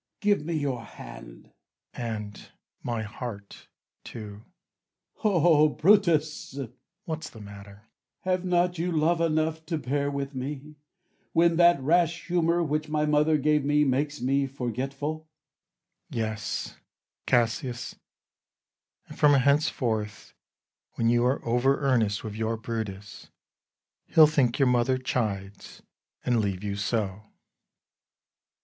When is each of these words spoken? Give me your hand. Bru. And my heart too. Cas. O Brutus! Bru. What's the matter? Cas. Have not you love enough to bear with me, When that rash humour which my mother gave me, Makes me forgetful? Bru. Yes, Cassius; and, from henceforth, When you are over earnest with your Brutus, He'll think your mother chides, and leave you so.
Give 0.19 0.43
me 0.43 0.55
your 0.55 0.81
hand. 0.81 1.51
Bru. 1.93 2.03
And 2.03 2.49
my 2.81 3.03
heart 3.03 3.67
too. 4.03 4.45
Cas. 5.17 5.21
O 5.25 5.69
Brutus! 5.69 6.55
Bru. 6.55 6.73
What's 7.05 7.29
the 7.29 7.39
matter? 7.39 7.83
Cas. 8.23 8.31
Have 8.31 8.43
not 8.43 8.79
you 8.79 8.91
love 8.91 9.21
enough 9.21 9.63
to 9.67 9.77
bear 9.77 10.09
with 10.09 10.33
me, 10.33 10.73
When 11.33 11.55
that 11.57 11.79
rash 11.79 12.25
humour 12.25 12.63
which 12.63 12.89
my 12.89 13.05
mother 13.05 13.37
gave 13.37 13.63
me, 13.63 13.83
Makes 13.83 14.21
me 14.21 14.47
forgetful? 14.47 15.27
Bru. 16.09 16.19
Yes, 16.19 16.77
Cassius; 17.27 17.93
and, 19.07 19.19
from 19.19 19.35
henceforth, 19.35 20.33
When 20.95 21.09
you 21.09 21.23
are 21.27 21.45
over 21.45 21.79
earnest 21.79 22.23
with 22.23 22.33
your 22.33 22.57
Brutus, 22.57 23.29
He'll 24.07 24.25
think 24.25 24.57
your 24.57 24.67
mother 24.67 24.97
chides, 24.97 25.83
and 26.25 26.39
leave 26.39 26.63
you 26.63 26.75
so. 26.75 27.21